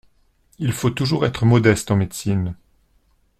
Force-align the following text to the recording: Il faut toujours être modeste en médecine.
Il 0.57 0.71
faut 0.73 0.89
toujours 0.89 1.27
être 1.27 1.45
modeste 1.45 1.91
en 1.91 1.95
médecine. 1.95 2.55